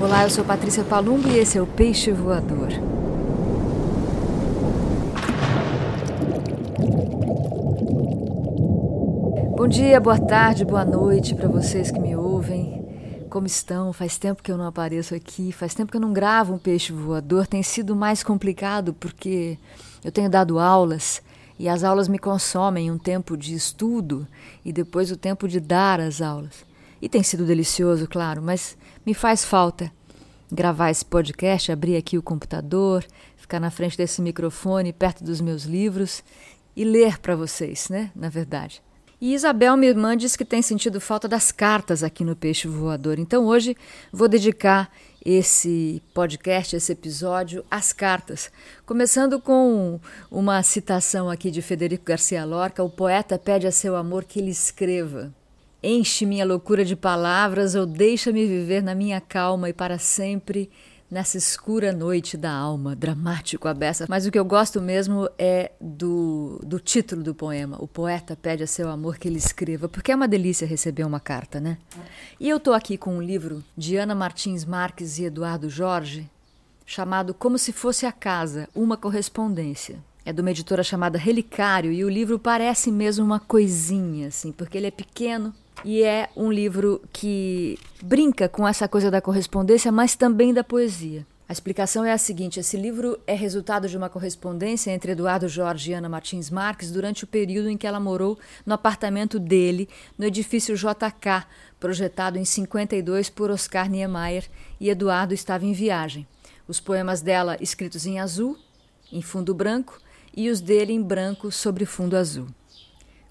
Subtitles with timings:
[0.00, 2.68] Olá, eu sou Patrícia Palumbo e esse é o Peixe Voador.
[9.56, 12.80] Bom dia, boa tarde, boa noite para vocês que me ouvem.
[13.28, 13.92] Como estão?
[13.92, 16.92] Faz tempo que eu não apareço aqui, faz tempo que eu não gravo um peixe
[16.92, 17.48] voador.
[17.48, 19.58] Tem sido mais complicado porque
[20.04, 21.20] eu tenho dado aulas
[21.58, 24.28] e as aulas me consomem um tempo de estudo
[24.64, 26.64] e depois o tempo de dar as aulas.
[27.02, 29.97] E tem sido delicioso, claro, mas me faz falta
[30.50, 33.04] gravar esse podcast, abrir aqui o computador,
[33.36, 36.22] ficar na frente desse microfone, perto dos meus livros
[36.74, 38.10] e ler para vocês, né?
[38.14, 38.82] Na verdade.
[39.20, 43.18] E Isabel, minha irmã, diz que tem sentido falta das cartas aqui no Peixe Voador.
[43.18, 43.76] Então hoje
[44.12, 44.92] vou dedicar
[45.24, 48.48] esse podcast, esse episódio, às cartas.
[48.86, 49.98] Começando com
[50.30, 54.50] uma citação aqui de Federico Garcia Lorca: o poeta pede a seu amor que ele
[54.50, 55.34] escreva.
[55.82, 60.68] Enche minha loucura de palavras ou deixa-me viver na minha calma e para sempre
[61.10, 64.06] nessa escura noite da alma, dramático a beça.
[64.08, 67.76] Mas o que eu gosto mesmo é do, do título do poema.
[67.80, 71.20] O poeta pede a seu amor que ele escreva, porque é uma delícia receber uma
[71.20, 71.78] carta, né?
[72.38, 76.28] E eu estou aqui com um livro de Ana Martins Marques e Eduardo Jorge,
[76.84, 79.98] chamado Como se fosse a casa, uma correspondência.
[80.24, 84.76] É de uma editora chamada Relicário e o livro parece mesmo uma coisinha, assim, porque
[84.76, 90.16] ele é pequeno, e é um livro que brinca com essa coisa da correspondência, mas
[90.16, 91.26] também da poesia.
[91.48, 95.90] A explicação é a seguinte: esse livro é resultado de uma correspondência entre Eduardo Jorge
[95.90, 100.26] e Ana Martins Marques durante o período em que ela morou no apartamento dele, no
[100.26, 101.46] edifício JK,
[101.80, 104.46] projetado em 52 por Oscar Niemeyer,
[104.78, 106.26] e Eduardo estava em viagem.
[106.66, 108.58] Os poemas dela escritos em azul,
[109.10, 109.98] em fundo branco,
[110.36, 112.46] e os dele em branco sobre fundo azul.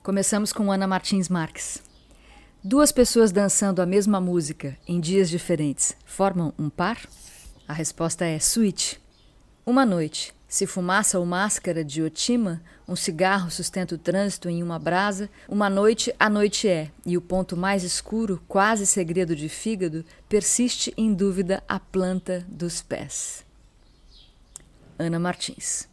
[0.02, 1.87] Começamos com Ana Martins Marques.
[2.64, 6.98] Duas pessoas dançando a mesma música em dias diferentes formam um par?
[7.68, 8.96] A resposta é switch.
[9.64, 14.80] Uma noite, se fumaça ou máscara de Otima, um cigarro sustenta o trânsito em uma
[14.80, 20.04] brasa, uma noite a noite é, e o ponto mais escuro, quase segredo de fígado,
[20.28, 23.46] persiste em dúvida a planta dos pés.
[24.98, 25.88] Ana Martins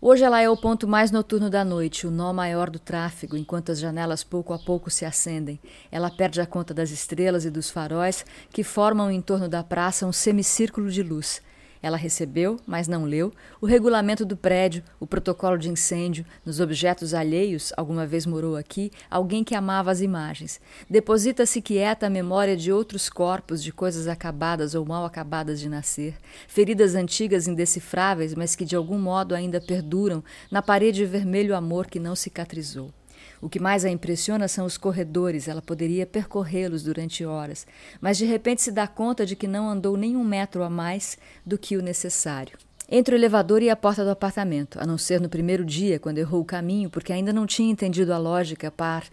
[0.00, 3.72] Hoje ela é o ponto mais noturno da noite, o nó maior do tráfego, enquanto
[3.72, 5.58] as janelas pouco a pouco se acendem.
[5.90, 10.06] Ela perde a conta das estrelas e dos faróis que formam em torno da praça
[10.06, 11.42] um semicírculo de luz.
[11.82, 17.14] Ela recebeu, mas não leu, o regulamento do prédio, o protocolo de incêndio, nos objetos
[17.14, 20.60] alheios, alguma vez morou aqui, alguém que amava as imagens.
[20.90, 26.16] Deposita-se quieta a memória de outros corpos, de coisas acabadas ou mal acabadas de nascer,
[26.46, 31.86] feridas antigas indecifráveis, mas que de algum modo ainda perduram na parede de vermelho amor
[31.86, 32.97] que não cicatrizou.
[33.40, 37.66] O que mais a impressiona são os corredores, ela poderia percorrê-los durante horas,
[38.00, 41.16] mas de repente se dá conta de que não andou nem um metro a mais
[41.46, 42.58] do que o necessário.
[42.90, 46.18] Entre o elevador e a porta do apartamento, a não ser no primeiro dia, quando
[46.18, 49.04] errou o caminho, porque ainda não tinha entendido a lógica par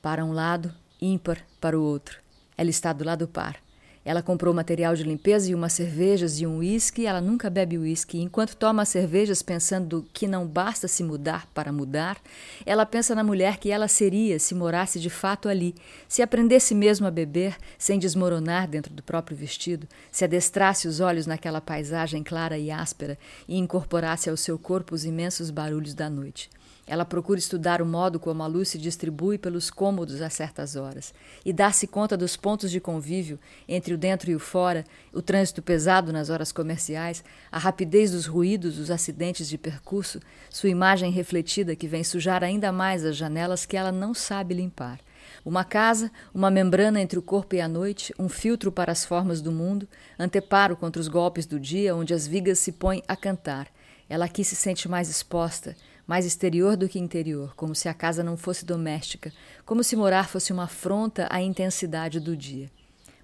[0.00, 2.18] para um lado, ímpar para o outro.
[2.56, 3.56] Ela está do lado par.
[4.02, 7.06] Ela comprou material de limpeza e umas cervejas e um uísque.
[7.06, 8.18] Ela nunca bebe uísque.
[8.18, 12.16] Enquanto toma as cervejas pensando que não basta se mudar para mudar,
[12.64, 15.74] ela pensa na mulher que ela seria se morasse de fato ali,
[16.08, 21.26] se aprendesse mesmo a beber sem desmoronar dentro do próprio vestido, se adestrasse os olhos
[21.26, 26.48] naquela paisagem clara e áspera e incorporasse ao seu corpo os imensos barulhos da noite.
[26.86, 31.14] Ela procura estudar o modo como a luz se distribui pelos cômodos a certas horas
[31.44, 35.62] e dar-se conta dos pontos de convívio entre o dentro e o fora, o trânsito
[35.62, 41.76] pesado nas horas comerciais, a rapidez dos ruídos, os acidentes de percurso, sua imagem refletida
[41.76, 44.98] que vem sujar ainda mais as janelas que ela não sabe limpar.
[45.44, 49.40] Uma casa, uma membrana entre o corpo e a noite, um filtro para as formas
[49.40, 53.68] do mundo, anteparo contra os golpes do dia, onde as vigas se põem a cantar.
[54.08, 55.76] Ela aqui se sente mais exposta,
[56.10, 59.32] mais exterior do que interior, como se a casa não fosse doméstica,
[59.64, 62.68] como se morar fosse uma afronta à intensidade do dia.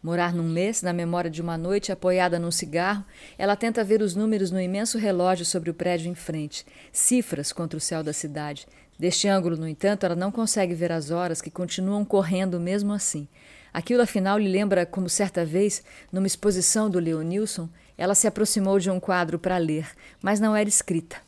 [0.01, 3.05] Morar num mês, na memória de uma noite apoiada num cigarro,
[3.37, 7.77] ela tenta ver os números no imenso relógio sobre o prédio em frente, cifras contra
[7.77, 8.69] o céu da cidade.
[8.97, 13.27] Deste ângulo, no entanto, ela não consegue ver as horas que continuam correndo mesmo assim.
[13.75, 15.83] Aquilo afinal lhe lembra como certa vez,
[16.13, 17.69] numa exposição do Leonilson,
[17.99, 19.89] ela se aproximou de um quadro para ler,
[20.23, 21.26] mas não era escrita.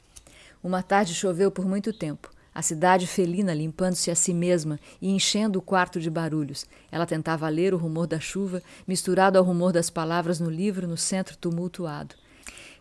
[0.63, 2.31] Uma tarde choveu por muito tempo.
[2.55, 6.67] A cidade felina limpando-se a si mesma e enchendo o quarto de barulhos.
[6.91, 10.97] Ela tentava ler o rumor da chuva, misturado ao rumor das palavras no livro no
[10.97, 12.17] centro tumultuado.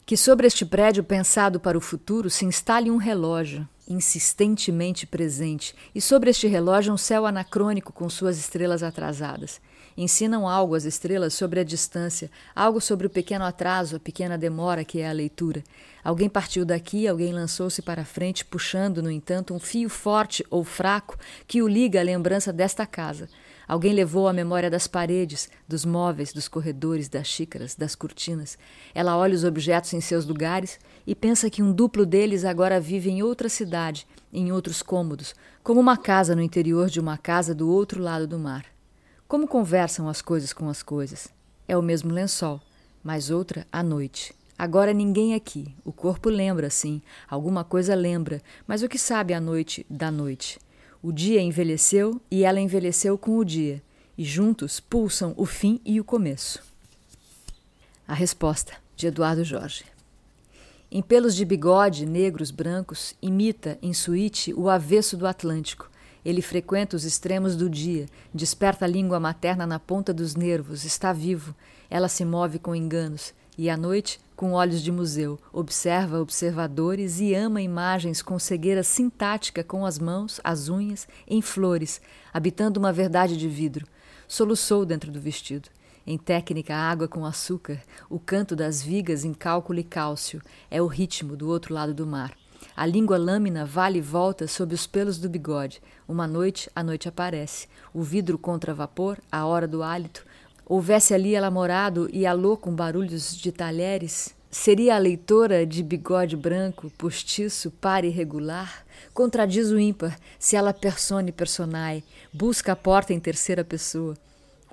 [0.03, 6.01] Que sobre este prédio pensado para o futuro se instale um relógio, insistentemente presente, e
[6.01, 9.61] sobre este relógio um céu anacrônico com suas estrelas atrasadas.
[9.97, 14.85] Ensinam algo às estrelas sobre a distância, algo sobre o pequeno atraso, a pequena demora
[14.85, 15.63] que é a leitura.
[16.03, 21.17] Alguém partiu daqui, alguém lançou-se para frente, puxando, no entanto, um fio forte ou fraco
[21.47, 23.27] que o liga à lembrança desta casa.
[23.67, 28.57] Alguém levou a memória das paredes, dos móveis, dos corredores, das xícaras, das cortinas.
[28.95, 33.09] Ela olha os objetos em seus lugares e pensa que um duplo deles agora vive
[33.09, 37.69] em outra cidade, em outros cômodos, como uma casa no interior de uma casa do
[37.69, 38.76] outro lado do mar.
[39.27, 41.27] Como conversam as coisas com as coisas?
[41.67, 42.61] É o mesmo lençol,
[43.03, 44.33] mas outra à noite.
[44.57, 45.75] Agora ninguém aqui.
[45.83, 50.57] O corpo lembra, sim, alguma coisa lembra, mas o que sabe a noite da noite?
[51.03, 53.83] O dia envelheceu e ela envelheceu com o dia,
[54.17, 56.63] e juntos pulsam o fim e o começo.
[58.07, 59.83] A resposta, de Eduardo Jorge.
[60.89, 65.91] Em pelos de bigode, negros, brancos, imita, em suíte, o avesso do Atlântico.
[66.27, 71.13] Ele frequenta os extremos do dia, desperta a língua materna na ponta dos nervos, está
[71.13, 71.55] vivo.
[71.89, 77.33] Ela se move com enganos, e à noite com olhos de museu, observa observadores e
[77.33, 82.01] ama imagens com cegueira sintática com as mãos, as unhas, em flores,
[82.33, 83.87] habitando uma verdade de vidro.
[84.27, 85.69] Soluçou dentro do vestido.
[86.05, 90.87] Em técnica, água com açúcar, o canto das vigas em cálculo e cálcio, é o
[90.87, 92.35] ritmo do outro lado do mar.
[92.77, 95.81] A língua lâmina vale e volta sob os pelos do bigode.
[96.07, 97.67] Uma noite, a noite aparece.
[97.91, 100.23] O vidro contra vapor, a hora do hálito,
[100.63, 106.37] houvesse ali ela morado e alô com barulhos de talheres, seria a leitora de bigode
[106.37, 108.85] branco, postiço, par irregular?
[109.11, 114.15] Contradiz o ímpar se ela persone personae, busca a porta em terceira pessoa.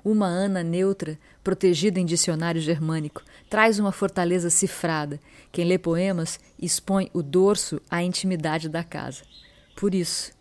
[0.05, 5.19] Uma Ana neutra, protegida em dicionário germânico, traz uma fortaleza cifrada.
[5.51, 9.23] Quem lê poemas expõe o dorso à intimidade da casa.
[9.75, 10.31] Por isso,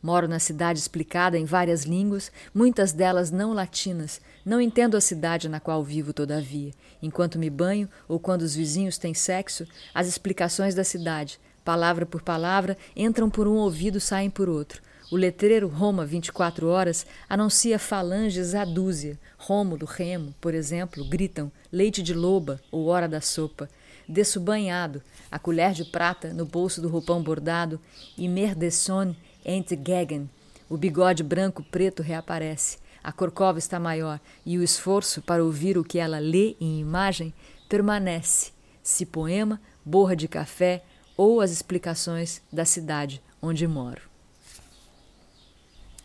[0.00, 4.20] Moro na cidade explicada em várias línguas, muitas delas não latinas.
[4.44, 6.70] Não entendo a cidade na qual vivo, todavia.
[7.02, 12.22] Enquanto me banho ou quando os vizinhos têm sexo, as explicações da cidade, palavra por
[12.22, 14.80] palavra, entram por um ouvido, saem por outro.
[15.10, 19.18] O letreiro Roma 24 horas anuncia falanges à dúzia.
[19.38, 23.70] Rômulo, Remo, por exemplo, gritam leite de loba ou hora da sopa.
[24.06, 27.80] Desço banhado, a colher de prata no bolso do roupão bordado,
[28.18, 29.16] e Merdessone
[29.46, 30.28] Entgegen.
[30.68, 32.76] O bigode branco-preto reaparece.
[33.02, 37.32] A corcova está maior e o esforço para ouvir o que ela lê em imagem
[37.66, 38.52] permanece.
[38.82, 40.84] Se poema, borra de café
[41.16, 44.07] ou as explicações da cidade onde moro.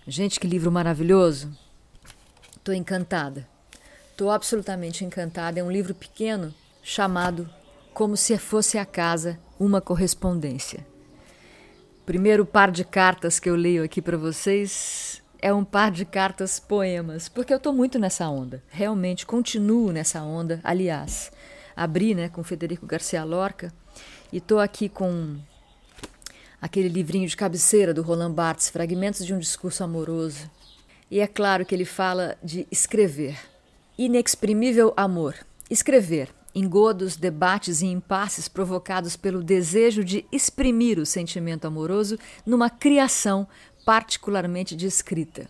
[0.05, 1.57] Gente, que livro maravilhoso!
[2.57, 3.47] Estou encantada.
[4.11, 5.61] Estou absolutamente encantada.
[5.61, 7.49] É um livro pequeno chamado
[7.93, 10.85] Como se fosse a casa, uma correspondência.
[12.05, 16.59] Primeiro par de cartas que eu leio aqui para vocês é um par de cartas
[16.59, 18.61] poemas, porque eu estou muito nessa onda.
[18.67, 20.59] Realmente continuo nessa onda.
[20.65, 21.31] Aliás,
[21.73, 23.73] abri, né, com Federico Garcia Lorca
[24.33, 25.37] e estou aqui com
[26.63, 30.49] aquele livrinho de cabeceira do Roland Barthes, Fragmentos de um discurso amoroso.
[31.11, 33.37] E é claro que ele fala de escrever.
[33.97, 35.35] Inexprimível amor.
[35.69, 43.45] Escrever engodos, debates e impasses provocados pelo desejo de exprimir o sentimento amoroso numa criação
[43.85, 45.49] particularmente descrita.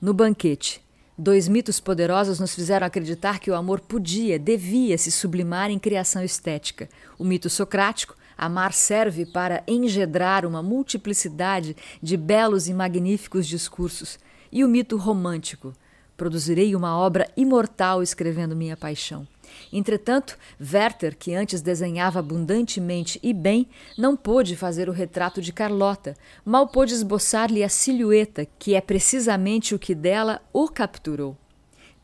[0.00, 0.80] No banquete,
[1.18, 6.22] dois mitos poderosos nos fizeram acreditar que o amor podia, devia se sublimar em criação
[6.22, 6.88] estética.
[7.18, 14.18] O mito socrático, amar serve para engendrar uma multiplicidade de belos e magníficos discursos.
[14.52, 15.72] E o mito romântico,
[16.16, 19.26] produzirei uma obra imortal escrevendo minha paixão.
[19.72, 26.16] Entretanto, Werther, que antes desenhava abundantemente e bem, não pôde fazer o retrato de Carlota,
[26.44, 31.36] mal pôde esboçar-lhe a silhueta, que é precisamente o que dela o capturou.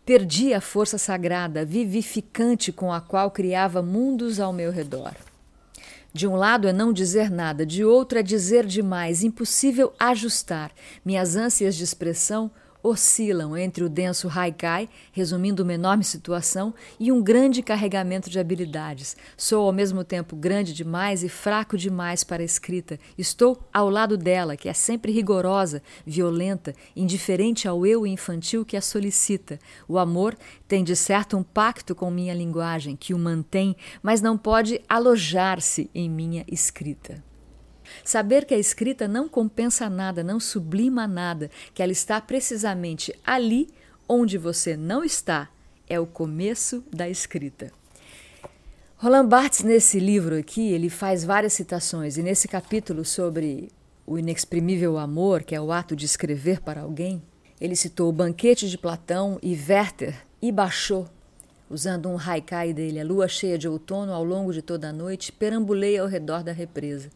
[0.05, 5.15] Perdi a força sagrada, vivificante com a qual criava mundos ao meu redor.
[6.15, 10.71] De um lado é não dizer nada, de outro é dizer demais, impossível ajustar.
[11.05, 12.51] Minhas ânsias de expressão
[12.83, 19.17] oscilam entre o denso haikai, resumindo uma enorme situação, e um grande carregamento de habilidades.
[19.37, 22.99] Sou ao mesmo tempo grande demais e fraco demais para a escrita.
[23.17, 28.81] Estou ao lado dela, que é sempre rigorosa, violenta, indiferente ao eu infantil que a
[28.81, 29.59] solicita.
[29.87, 30.37] O amor
[30.67, 35.91] tem de certo um pacto com minha linguagem, que o mantém, mas não pode alojar-se
[35.95, 37.32] em minha escrita.
[38.05, 43.69] Saber que a escrita não compensa nada, não sublima nada, que ela está precisamente ali
[44.09, 45.49] onde você não está,
[45.89, 47.73] é o começo da escrita.
[48.97, 53.69] Roland Barthes, nesse livro aqui, ele faz várias citações, e nesse capítulo sobre
[54.07, 57.23] o inexprimível amor, que é o ato de escrever para alguém,
[57.61, 61.09] Ele citou o banquete de Platão e Werther e baixou.
[61.71, 65.31] Usando um haikai dele, a lua cheia de outono, ao longo de toda a noite,
[65.31, 67.09] perambulei ao redor da represa.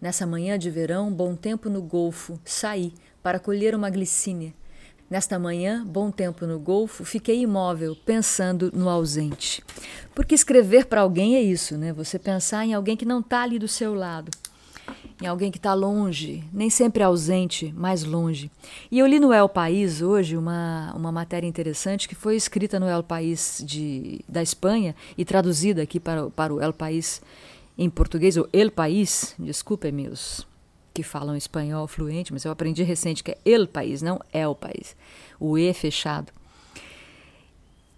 [0.00, 4.52] Nessa manhã de verão, bom tempo no golfo, saí para colher uma glicínia.
[5.08, 9.62] Nesta manhã, bom tempo no golfo, fiquei imóvel, pensando no ausente.
[10.14, 11.92] Porque escrever para alguém é isso, né?
[11.92, 14.30] Você pensar em alguém que não está ali do seu lado
[15.20, 18.50] em alguém que está longe, nem sempre ausente, mas longe.
[18.90, 22.86] E eu li no El País hoje uma, uma matéria interessante que foi escrita no
[22.86, 27.22] El País de, da Espanha e traduzida aqui para, para o El País
[27.78, 30.46] em português, ou El País, desculpem meus
[30.94, 34.96] que falam espanhol fluente, mas eu aprendi recente que é El País, não El País,
[35.38, 36.32] o E fechado.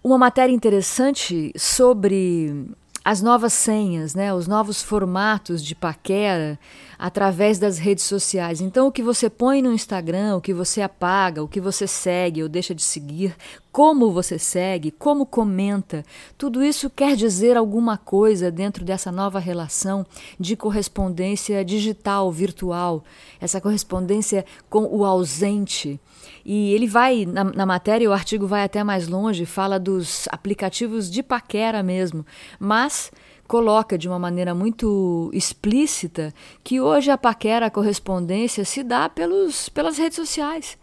[0.03, 2.67] Uma matéria interessante sobre
[3.03, 6.59] as novas senhas, né, os novos formatos de paquera
[6.99, 8.59] através das redes sociais.
[8.59, 12.43] Então, o que você põe no Instagram, o que você apaga, o que você segue
[12.43, 13.37] ou deixa de seguir,
[13.71, 16.03] como você segue, como comenta,
[16.37, 20.05] tudo isso quer dizer alguma coisa dentro dessa nova relação
[20.37, 23.01] de correspondência digital, virtual,
[23.39, 25.97] essa correspondência com o ausente.
[26.43, 31.09] E ele vai, na, na, matéria, o artigo vai até mais longe, fala dos aplicativos
[31.09, 32.25] de paquera mesmo,
[32.59, 33.11] mas
[33.49, 36.31] coloca de uma maneira muito explícita
[36.63, 40.77] que hoje a paquera, a correspondência, se dá pelos, pelas redes sociais.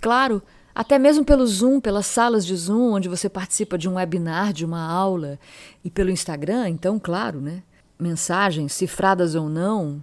[0.00, 0.42] Claro,
[0.74, 4.64] até mesmo pelo Zoom, pelas salas de Zoom, onde você participa de um webinar, de
[4.64, 5.38] uma aula,
[5.84, 7.62] e pelo Instagram, então, claro, né?
[8.00, 10.02] Mensagens, cifradas ou não,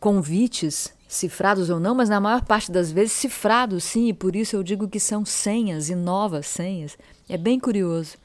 [0.00, 4.56] convites, cifrados ou não, mas na maior parte das vezes cifrados, sim, e por isso
[4.56, 6.96] eu digo que são senhas e novas senhas.
[7.28, 8.21] É bem curioso.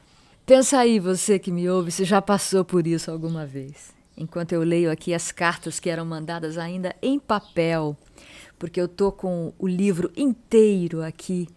[0.48, 3.94] Pensa aí, você que me ouve, se já passou por isso alguma vez.
[4.16, 7.98] Enquanto eu leio aqui as cartas que eram mandadas ainda em papel,
[8.58, 11.50] porque eu tô com o livro inteiro aqui,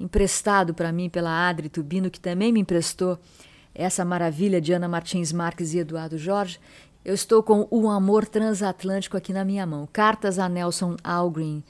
[0.00, 3.18] emprestado para mim pela Adri Tubino, que também me emprestou
[3.74, 6.58] essa maravilha de Ana Martins Marques e Eduardo Jorge.
[7.04, 9.86] Eu estou com O Amor Transatlântico aqui na minha mão.
[9.92, 11.62] Cartas a Nelson Algren,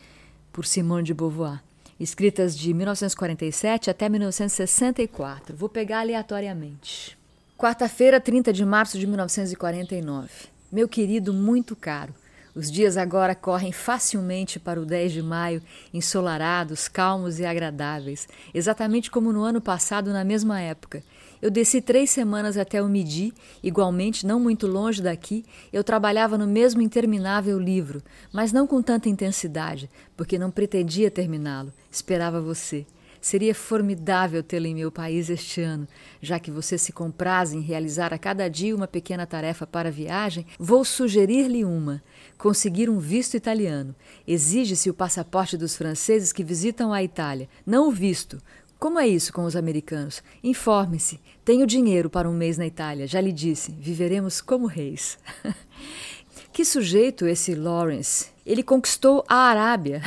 [0.52, 1.60] por Simone de Beauvoir
[1.98, 5.56] escritas de 1947 até 1964.
[5.56, 7.16] Vou pegar aleatoriamente.
[7.56, 10.28] Quarta-feira, 30 de março de 1949.
[10.70, 12.14] Meu querido, muito caro.
[12.54, 15.62] Os dias agora correm facilmente para o 10 de maio,
[15.94, 21.02] ensolarados, calmos e agradáveis, exatamente como no ano passado, na mesma época.
[21.40, 25.44] Eu desci três semanas até o Midi, igualmente não muito longe daqui.
[25.72, 28.02] Eu trabalhava no mesmo interminável livro,
[28.32, 31.72] mas não com tanta intensidade, porque não pretendia terminá-lo.
[31.90, 32.84] Esperava você.
[33.20, 35.88] Seria formidável tê-lo em meu país este ano.
[36.22, 39.92] Já que você se compraz em realizar a cada dia uma pequena tarefa para a
[39.92, 42.02] viagem, vou sugerir-lhe uma:
[42.36, 43.94] conseguir um visto italiano.
[44.26, 48.40] Exige-se o passaporte dos franceses que visitam a Itália, não o visto.
[48.78, 50.22] Como é isso com os americanos?
[50.40, 51.20] Informe-se.
[51.44, 53.08] Tenho dinheiro para um mês na Itália.
[53.08, 53.72] Já lhe disse.
[53.72, 55.18] Viveremos como reis.
[56.52, 58.26] que sujeito esse Lawrence?
[58.46, 60.00] Ele conquistou a Arábia.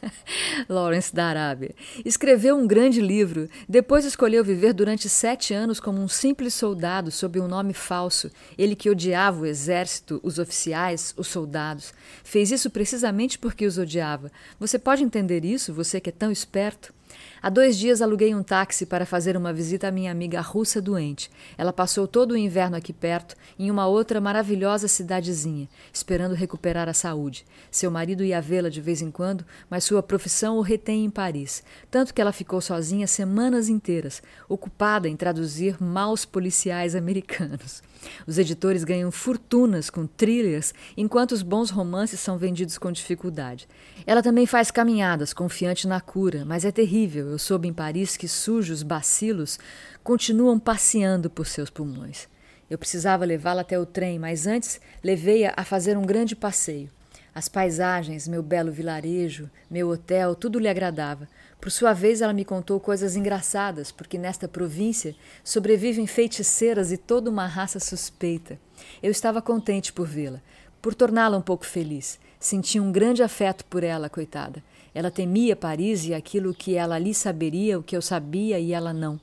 [0.70, 1.74] Lawrence da Arábia.
[2.02, 3.46] Escreveu um grande livro.
[3.68, 8.30] Depois escolheu viver durante sete anos como um simples soldado sob um nome falso.
[8.56, 11.92] Ele que odiava o exército, os oficiais, os soldados.
[12.24, 14.32] Fez isso precisamente porque os odiava.
[14.58, 16.96] Você pode entender isso, você que é tão esperto?
[17.40, 21.30] Há dois dias aluguei um táxi para fazer uma visita à minha amiga russa doente.
[21.56, 26.94] Ela passou todo o inverno aqui perto, em uma outra maravilhosa cidadezinha, esperando recuperar a
[26.94, 27.44] saúde.
[27.70, 31.62] Seu marido ia vê-la de vez em quando, mas sua profissão o retém em Paris,
[31.90, 37.82] tanto que ela ficou sozinha semanas inteiras, ocupada em traduzir maus policiais americanos.
[38.26, 43.68] Os editores ganham fortunas com thrillers, enquanto os bons romances são vendidos com dificuldade.
[44.06, 47.28] Ela também faz caminhadas, confiante na cura, mas é terrível.
[47.28, 49.58] Eu soube em Paris que sujos bacilos
[50.02, 52.28] continuam passeando por seus pulmões.
[52.70, 56.90] Eu precisava levá-la até o trem, mas antes levei-a a fazer um grande passeio.
[57.34, 61.28] As paisagens, meu belo vilarejo, meu hotel, tudo lhe agradava.
[61.60, 67.28] Por sua vez, ela me contou coisas engraçadas, porque nesta província sobrevivem feiticeiras e toda
[67.28, 68.58] uma raça suspeita.
[69.02, 70.40] Eu estava contente por vê-la,
[70.80, 72.18] por torná-la um pouco feliz.
[72.38, 74.62] Sentia um grande afeto por ela, coitada.
[74.94, 78.92] Ela temia Paris e aquilo que ela ali saberia, o que eu sabia e ela
[78.92, 79.20] não.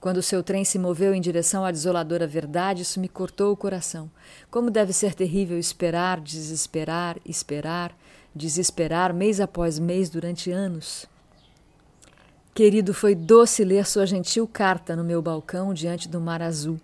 [0.00, 4.10] Quando seu trem se moveu em direção à desoladora verdade, isso me cortou o coração.
[4.50, 7.94] Como deve ser terrível esperar, desesperar, esperar,
[8.34, 11.06] desesperar mês após mês durante anos.
[12.60, 16.78] Querido, foi doce ler sua gentil carta no meu balcão diante do mar azul.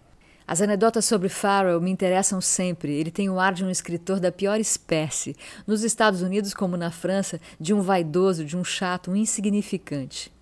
[0.49, 2.95] As anedotas sobre Farrell me interessam sempre.
[2.95, 5.37] Ele tem o ar de um escritor da pior espécie.
[5.67, 10.33] Nos Estados Unidos, como na França, de um vaidoso, de um chato, um insignificante.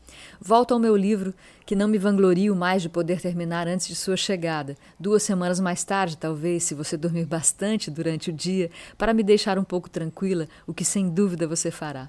[0.40, 1.34] Volto ao meu livro,
[1.66, 5.82] que não me vanglorio mais de poder terminar antes de sua chegada, duas semanas mais
[5.82, 10.46] tarde, talvez, se você dormir bastante durante o dia, para me deixar um pouco tranquila,
[10.64, 12.08] o que sem dúvida você fará.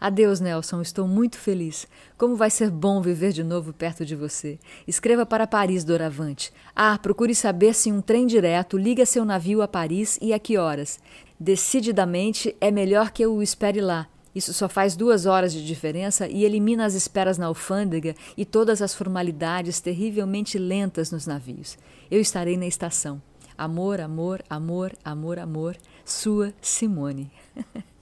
[0.00, 1.86] Adeus, Nelson, estou muito feliz.
[2.16, 4.58] Como vai ser bom viver de novo perto de você.
[4.86, 6.52] Escreva para Paris doravante.
[6.74, 10.56] Ah, procure saber se um trem direto liga seu navio a Paris e a que
[10.56, 11.00] horas.
[11.38, 14.08] Decididamente é melhor que eu o espere lá.
[14.34, 18.80] Isso só faz duas horas de diferença e elimina as esperas na alfândega e todas
[18.80, 21.76] as formalidades terrivelmente lentas nos navios.
[22.08, 23.20] Eu estarei na estação.
[23.56, 25.76] Amor, amor, amor, amor, amor.
[26.04, 27.32] Sua Simone.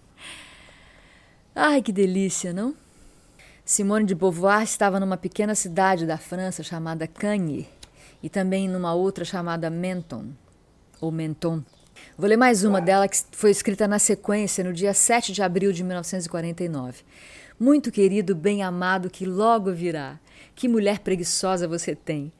[1.59, 2.75] Ai, que delícia, não?
[3.65, 7.65] Simone de Beauvoir estava numa pequena cidade da França chamada Cagnes
[8.23, 10.27] e também numa outra chamada Menton,
[11.01, 11.63] ou Menton.
[12.19, 15.73] Vou ler mais uma dela que foi escrita na sequência no dia 7 de abril
[15.73, 17.03] de 1949.
[17.59, 20.21] Muito querido, bem amado, que logo virá.
[20.55, 22.31] Que mulher preguiçosa você tem.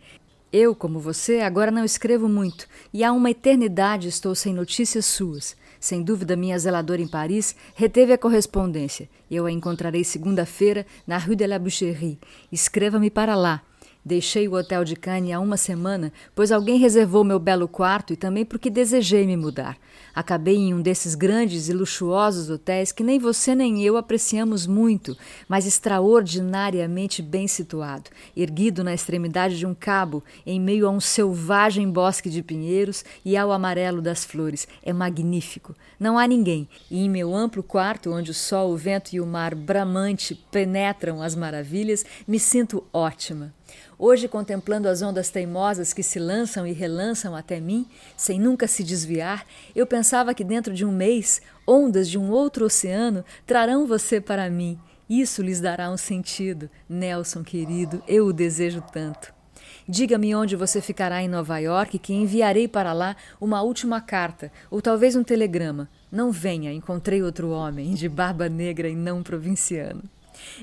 [0.53, 5.57] Eu, como você, agora não escrevo muito e há uma eternidade estou sem notícias suas.
[5.81, 9.09] Sem dúvida, minha zeladora em Paris reteve a correspondência.
[9.31, 12.19] Eu a encontrarei segunda-feira na Rue de la Boucherie.
[12.51, 13.63] Escreva-me para lá.
[14.07, 18.17] Deixei o hotel de Cannes há uma semana, pois alguém reservou meu belo quarto e
[18.17, 19.77] também porque desejei me mudar.
[20.15, 25.17] Acabei em um desses grandes e luxuosos hotéis que nem você nem eu apreciamos muito,
[25.49, 31.91] mas extraordinariamente bem situado, erguido na extremidade de um cabo, em meio a um selvagem
[31.91, 34.69] bosque de pinheiros e ao amarelo das flores.
[34.85, 35.75] É magnífico.
[35.99, 39.27] Não há ninguém, e em meu amplo quarto, onde o sol, o vento e o
[39.27, 43.55] mar bramante penetram as maravilhas, me sinto ótima.
[43.99, 48.85] Hoje, contemplando as ondas teimosas que se lançam e relançam até mim, sem nunca se
[48.85, 54.21] desviar, eu pensava que dentro de um mês, ondas de um outro oceano trarão você
[54.21, 54.79] para mim.
[55.09, 56.69] Isso lhes dará um sentido.
[56.89, 59.36] Nelson, querido, eu o desejo tanto.
[59.89, 64.83] Diga-me onde você ficará em Nova York, que enviarei para lá uma última carta, ou
[64.83, 65.89] talvez um telegrama.
[66.11, 70.03] Não venha, encontrei outro homem, de barba negra e não provinciano.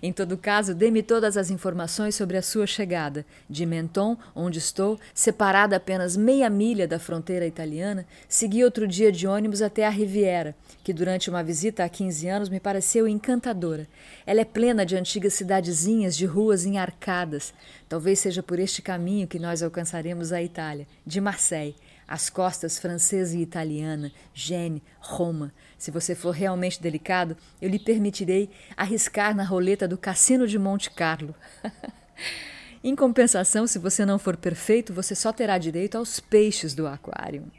[0.01, 3.25] Em todo caso, dê-me todas as informações sobre a sua chegada.
[3.49, 9.27] De Menton, onde estou, separada apenas meia milha da fronteira italiana, segui outro dia de
[9.27, 13.87] ônibus até a Riviera, que durante uma visita há 15 anos me pareceu encantadora.
[14.25, 17.53] Ela é plena de antigas cidadezinhas de ruas enarcadas.
[17.87, 21.75] Talvez seja por este caminho que nós alcançaremos a Itália, de Marseille
[22.07, 25.51] as costas francesa e italiana, Gêne, Roma.
[25.83, 30.89] Se você for realmente delicado, eu lhe permitirei arriscar na roleta do Cassino de Monte
[30.89, 31.35] Carlo.
[32.81, 37.51] em compensação, se você não for perfeito, você só terá direito aos peixes do aquário.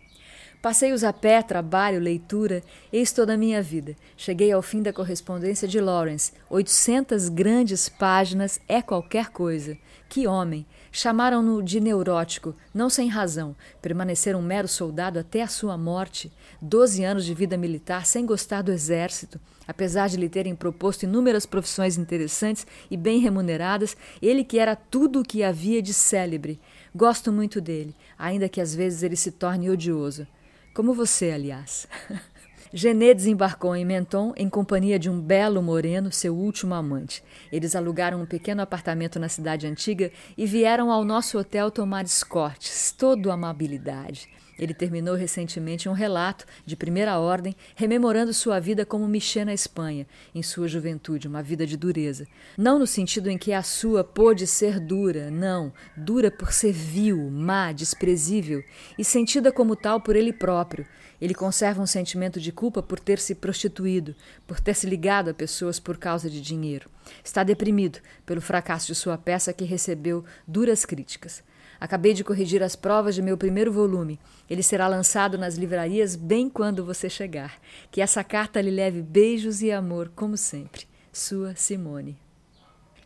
[0.64, 3.94] Passeios a pé, trabalho, leitura, eis toda a minha vida.
[4.16, 6.32] Cheguei ao fim da correspondência de Lawrence.
[6.48, 9.76] 800 grandes páginas é qualquer coisa.
[10.08, 10.64] Que homem!
[10.90, 13.54] Chamaram-no de neurótico, não sem razão.
[13.82, 16.32] Permanecer um mero soldado até a sua morte.
[16.62, 19.38] Doze anos de vida militar sem gostar do exército.
[19.68, 25.20] Apesar de lhe terem proposto inúmeras profissões interessantes e bem remuneradas, ele que era tudo
[25.20, 26.58] o que havia de célebre.
[26.94, 30.26] Gosto muito dele, ainda que às vezes ele se torne odioso.
[30.74, 31.86] Como você, aliás.
[32.74, 37.22] Genet desembarcou em Menton em companhia de um belo moreno, seu último amante.
[37.52, 42.90] Eles alugaram um pequeno apartamento na cidade antiga e vieram ao nosso hotel tomar escortes,
[42.90, 44.28] todo amabilidade.
[44.58, 50.06] Ele terminou recentemente um relato, de primeira ordem, rememorando sua vida como Michê na Espanha,
[50.34, 52.26] em sua juventude, uma vida de dureza.
[52.56, 57.30] Não no sentido em que a sua pôde ser dura, não, dura por ser vil,
[57.30, 58.62] má, desprezível,
[58.98, 60.86] e sentida como tal por ele próprio.
[61.20, 64.14] Ele conserva um sentimento de culpa por ter se prostituído,
[64.46, 66.90] por ter se ligado a pessoas por causa de dinheiro.
[67.22, 71.42] Está deprimido pelo fracasso de sua peça que recebeu duras críticas.
[71.84, 74.18] Acabei de corrigir as provas de meu primeiro volume.
[74.48, 77.60] Ele será lançado nas livrarias bem quando você chegar.
[77.90, 80.86] Que essa carta lhe leve beijos e amor, como sempre.
[81.12, 82.16] Sua Simone.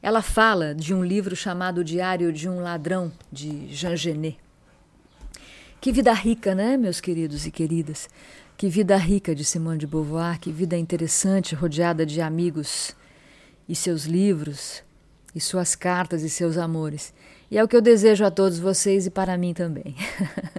[0.01, 4.39] Ela fala de um livro chamado Diário de um Ladrão, de Jean Genet.
[5.81, 8.09] Que vida rica, né, meus queridos e queridas?
[8.57, 12.95] Que vida rica de Simone de Beauvoir, que vida interessante, rodeada de amigos
[13.69, 14.85] e seus livros,
[15.35, 17.13] e suas cartas e seus amores.
[17.51, 19.95] E é o que eu desejo a todos vocês e para mim também.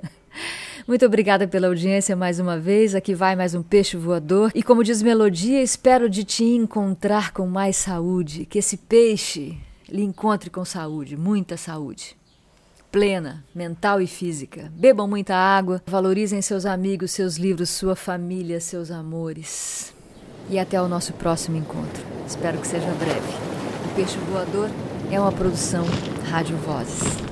[0.87, 2.95] Muito obrigada pela audiência mais uma vez.
[2.95, 4.51] Aqui vai mais um peixe voador.
[4.55, 8.45] E como diz Melodia, espero de te encontrar com mais saúde.
[8.45, 9.55] Que esse peixe
[9.87, 12.17] lhe encontre com saúde, muita saúde
[12.91, 14.71] plena, mental e física.
[14.75, 19.93] Bebam muita água, valorizem seus amigos, seus livros, sua família, seus amores.
[20.49, 22.03] E até o nosso próximo encontro.
[22.27, 23.31] Espero que seja breve.
[23.95, 24.69] Peixe Voador
[25.11, 25.85] é uma produção
[26.29, 27.28] Rádio Vozes.